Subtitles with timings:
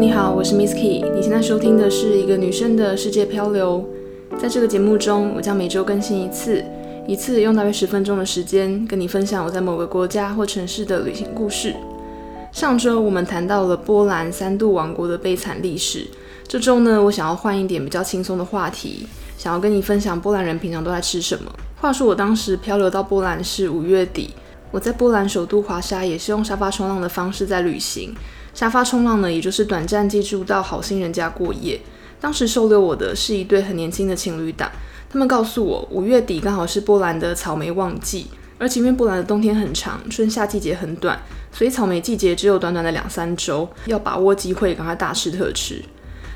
[0.00, 1.04] 你好，我是 Miss Key。
[1.14, 3.86] 你现在收听的是一个女生的世界漂流。
[4.38, 6.64] 在这个节目中，我将每周更新一次，
[7.06, 11.76] 一次用大约十分钟的时间，跟你分享我在某个国家或城市的旅行故事。
[12.50, 16.06] 上周我们谈到了波兰三度王国的悲惨历史。
[16.48, 19.06] 这周呢，我想要换一点比较轻松的话题，
[19.36, 21.52] 想要跟你分享波兰人平常都在吃什么。
[21.78, 24.30] 话说我当时漂流到波兰是五月底，
[24.70, 28.14] 我在波兰首都华沙也是用沙发冲浪的方式在旅行。
[28.52, 31.80] 沙发冲浪呢，也就是短暂寄住到好心人家过夜。
[32.20, 34.70] 当时收留我的是一对很年轻的情侣档，
[35.08, 38.26] 他们告诉我，五月底刚好是波兰的草莓旺季，
[38.58, 41.18] 而且因为波兰的冬天很长，春夏季节很短，
[41.50, 45.82] 所以草莓季节只有短短的两三周，要把握机会，赶快大吃特吃。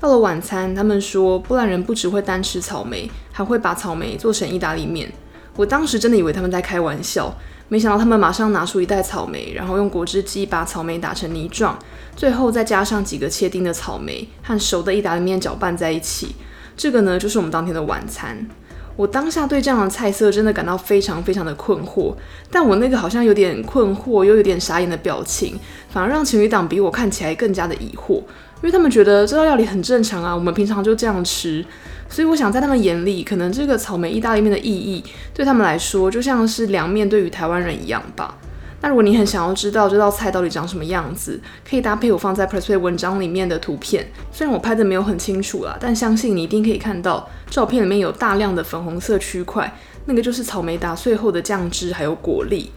[0.00, 5.12] 到了晚餐，他们说波兰人不只会单吃草莓，还会把草莓做成意大利面。
[5.56, 7.34] 我当时真的以为他们在开玩笑。
[7.68, 11.76] 没想到他们马上拿出一袋草莓，然后用果汁机把草莓打成泥状，
[12.14, 16.36] 最后再加上几个切丁的草莓和熟的意大利面搅拌在一起。
[16.76, 18.46] 这个呢，就是我们当天的晚餐。
[18.94, 22.14] 我当下对这样的菜色真的感到非常非常的困惑，
[22.50, 25.58] 但我那个好像有点困惑又有点傻眼的表情，
[25.90, 28.22] 反而让情侣档比我看起来更加的疑惑，
[28.62, 31.64] 因为他们觉得这道料理很正常啊，我们平常就这样吃。
[32.08, 35.02] 所以我想，在他们眼里，可能这个草莓意大利面的意义，
[35.34, 38.36] 对他们来说，就像是凉面对于台湾人一样吧。
[38.80, 44.06] 那如果你很想要知道这道菜到底长什么样子，可以搭配我放在 Pressway 文章里面的图片。
[44.30, 52.70] 虽然我拍的没有很清楚啦，但相信你一定可以看到，照片里面有大量的粉红色区块，那个就是草莓打碎后的酱汁还有果粒。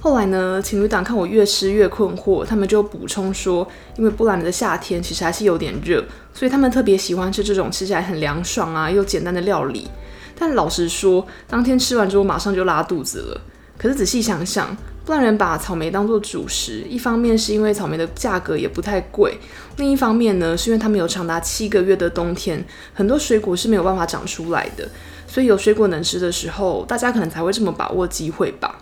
[0.00, 9.88] 后来呢，情侣档看我越吃越困惑，他们就补充说，因为波兰的夏天其实还是有点热，所以他们特别喜欢吃这种吃起来很凉爽啊又简单的料理。
[10.36, 13.40] 但老实说，当天吃完之后马上就拉肚子了。
[13.78, 19.38] 可是仔细想想，波兰人把草莓当做主食，一方面是因为草莓的价格也不太贵，
[19.76, 24.88] 另一方面呢，是因为他们有长达七个月的冬天，很多水果是没有办法长出来的，
[25.28, 28.81] 所以有水果能吃的时候，大家可能才会这么把握机会吧。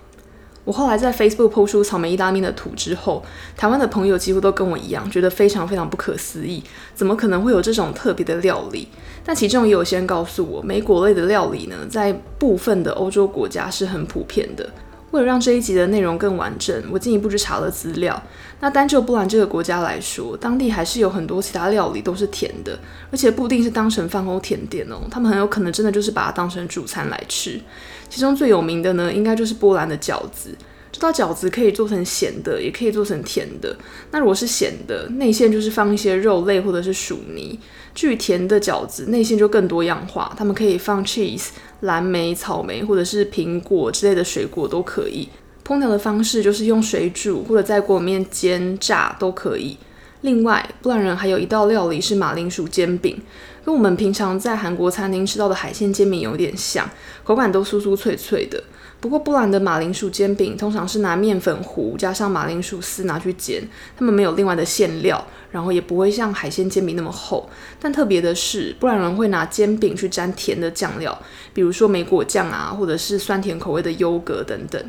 [0.71, 3.21] 我后来在 Facebook 抛出草莓意大利面的图之后，
[3.57, 6.63] 台湾的朋友几乎都跟我一样，觉得非常非常不可思议，
[6.95, 8.87] 怎么可能会有这种特别的料理？
[9.25, 14.71] 但其中也有些人告诉我，莓果类的料理呢，在部分的欧洲国家是很普遍的。
[15.11, 18.23] 为了让这一集的内容更完整，我进一步去查了资料。
[18.61, 22.79] 那单就波兰这个国家来说，当地还是有很多其他料理都是甜的，
[23.11, 27.61] 而且不一定是当成饭后甜点哦，他们很有可能真的就是把它当成主餐来吃。
[28.09, 30.55] 其中最有名的呢，应该就是波兰的饺子。
[31.01, 33.75] 这道饺子可以做成咸的，也可以做成甜的。
[34.11, 37.59] 那如果是咸的，内馅就是放一些肉类或者是薯泥；
[37.95, 41.49] 至于甜的饺子，内馅就更多样化，他们可以放 cheese、
[41.81, 45.27] 蓝莓、草莓或者是苹果之类的水果都可以。
[45.67, 49.79] 烹调的方式就是用水煮或者在锅里面煎、炸都可以。
[50.21, 53.19] 另外，波兰人还有一道料理是马铃薯煎饼，
[53.65, 56.87] 跟我们平常在韩国餐厅吃到的海鲜煎饼有点像，
[57.25, 58.63] 口感都酥酥脆脆的。
[59.01, 63.67] 不过，波兰的马铃薯煎饼通常是拿面粉糊加上马铃薯丝拿去煎，
[63.97, 67.49] 他们没有另外的馅料，然后也不会像海鲜煎饼那么厚。
[67.81, 71.19] 但特别的是，波兰人会拿煎饼去沾甜的酱料，
[71.55, 74.83] 比如说莓果酱啊，或者是酸甜口味的优格等等。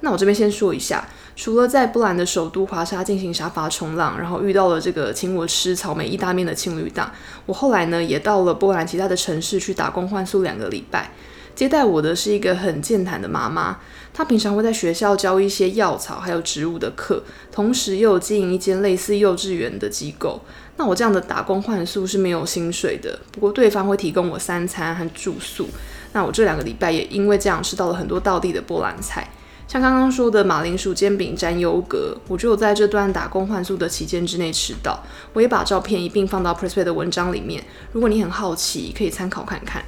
[0.00, 7.10] 那我这边先说一下，除了在波兰的首都华沙进行沙发冲浪，然后遇到了这个请我吃草莓意大利面的情侣档，
[7.46, 11.10] 我后来呢也到了波兰其他的城市去打工换宿两个礼拜。
[11.56, 13.78] 接待我的是一个很健谈的妈妈，
[14.12, 20.42] 她平常会在学校教一些药草还有植物的课，同时又有经营一间类似幼稚园的机构。
[20.76, 25.66] 那我这样的打工换宿是没有薪水的，不过对方会提供我三餐和住宿。
[26.12, 29.26] 那我这两个礼拜也因为这样吃到了很多道地的波兰菜，
[29.66, 35.02] 像刚刚说的马铃薯煎饼沾优格，我就有在这段打工换宿的期间之内吃到。
[35.32, 39.82] 我也把照片一并放到 Pressplay 的文章里面，如果你很好奇，可以参考看看。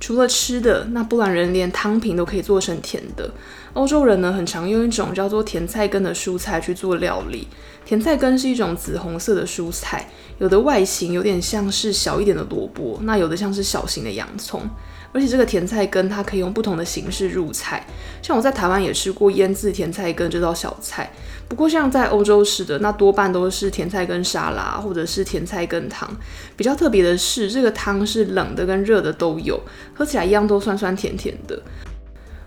[0.00, 3.30] 除了吃的，那波兰人连汤品都可以做成甜的。
[3.74, 7.46] 欧洲人呢，很常用一种叫做甜菜根的蔬菜去做料理。
[7.84, 10.08] 甜菜根是一种紫红色的蔬菜，
[10.38, 14.62] 有的外形有点像是小一点的萝卜，那有的像是小型的洋葱。
[15.10, 17.86] 而且这个甜菜根它可以用不同的形式入菜，
[18.20, 21.10] 像我在台湾也吃过腌制甜菜根这道小菜。
[21.48, 26.08] 不过像在欧洲吃的，那多半都是甜菜根沙拉或者是甜菜根汤。
[26.56, 29.58] 比较特别的是，这个汤是冷的跟热的都有，
[29.94, 31.60] 喝起来一样都酸酸甜甜的。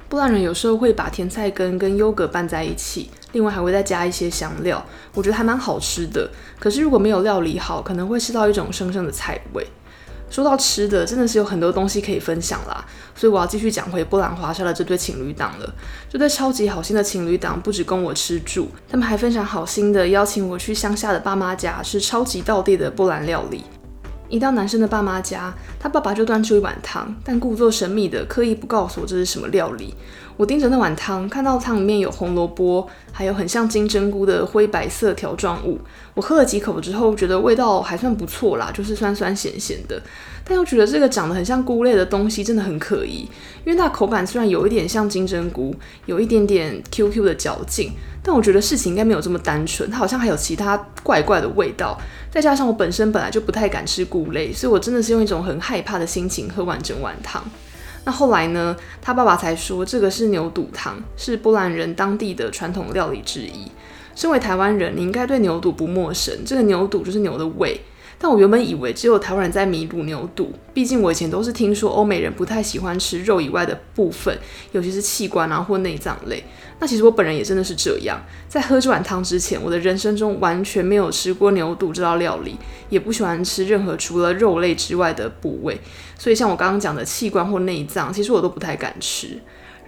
[0.07, 6.29] 波兰人有时候会把甜菜根跟优格拌在一起，另外还会再加一些香料，我觉得还蛮好吃的。
[6.59, 9.65] 可是如果没有料理好，可能会吃到一种生生的菜味。
[10.31, 12.83] 说到吃的，真的是有很多东西可以分享啦，
[13.13, 15.75] 所以我要继续讲回波兰华沙的这对情侣档了。
[16.09, 23.65] 这对超级好心的情侣档不止供我吃住，他们还非常好心的邀请我去乡下的爸妈家吃超级道地的波兰料理。
[24.29, 29.93] 一到男生的爸妈家，他爸爸就端出一碗汤，但故作神秘的刻意不告诉我这是什么料理。
[30.41, 35.79] 我盯着那碗汤，看到汤里面有红萝卜，还有很像金针菇的灰白色条状物。
[36.15, 40.01] 我喝了几口之后，觉得味道还算不错啦，就是酸酸咸咸的。
[40.43, 43.19] 但又觉得这个长得很像菇类的东西真的很可疑，
[43.63, 45.75] 因为它口感虽然有一点像金针菇，
[46.07, 47.91] 有一点点 QQ 的嚼劲，
[48.23, 51.95] 但我觉得事情应该没有这么单纯，它好像还有其他怪怪的味道。
[52.31, 57.43] 再加上我本身本来就不太敢吃菇类，所以我真的是用一种很害怕的心情喝完整碗汤。
[58.03, 58.75] 那后来呢？
[59.01, 63.71] 他爸爸才说，这个是牛肚汤，是波兰人当地的传统料理之一。
[64.15, 66.35] 身为台湾人，你应该对牛肚不陌生。
[66.45, 67.79] 这个牛肚就是牛的胃。
[68.21, 74.37] 但我原本以为只有台湾人在迷卤牛肚，毕竟我以前都是听说欧美人不太喜欢吃肉以外的部分，
[74.73, 76.43] 尤其是器官啊或内脏类。
[76.79, 82.55] 那其实我本人也真的是这样，在喝这碗汤之前，我的人生中完全没有吃过牛肚这道料理，
[82.89, 85.81] 也不喜欢吃任何除了肉类之外的部位，
[86.17, 89.39] 所以像我刚刚讲的器官或内脏，其实我都不太敢吃。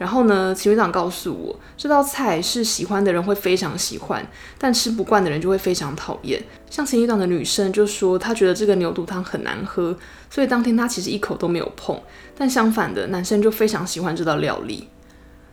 [0.04, 4.22] 然后呢，情侣档告诉我，这道菜是喜欢的人会非常喜欢，
[4.58, 6.44] 但吃不惯的人就会非常讨厌。
[6.70, 9.98] 像情侣档的女生就说，她觉得这个牛肚汤很难喝，
[10.30, 11.98] 所以当天她其实一口都没有碰。
[12.38, 14.90] 但相反的，男生就非常喜欢这道料理。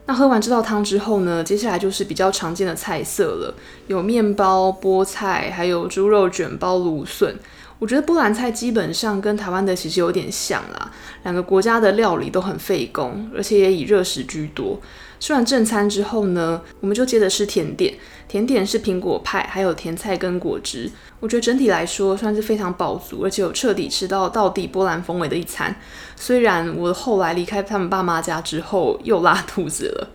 [0.07, 3.55] 那喝完这道汤之后呢，接下来就是比较常见的菜色了，
[3.87, 7.37] 有面包、菠菜，还有猪肉卷包、芦笋。
[7.81, 10.93] 我觉得波兰菜基本上跟台湾的其实有点像啦，
[11.25, 14.79] 两个国家的料理都很费工，而且也以热食居多。
[15.19, 17.95] 吃完正餐之后呢，我们就接着吃甜点，
[18.29, 20.91] 甜点是苹果派，还有甜菜根果汁。
[21.21, 25.75] 我觉得整体来说算是非常饱足，而且有彻底吃到到地波兰风味的一餐。
[26.17, 30.09] 虽然我后来离开他们爸妈家之后又拉肚子了。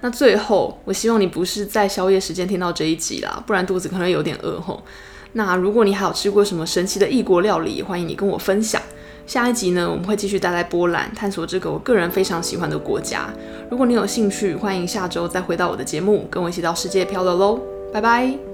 [0.00, 4.82] 那最后，我希望你不是在宵夜时间听到这一集啦，不然肚子可能有点饿吼。
[5.32, 8.80] 那如果你还有吃过什么神奇的异国料理，欢迎你跟我分享。
[9.26, 13.28] 下一集呢，我们会继续待在波兰，探索这个我个人非常喜欢的国家。
[13.70, 17.60] 如果你有兴趣，欢迎下周再回到我的节目，跟我一起到世界漂流喽。
[17.92, 18.49] 拜拜。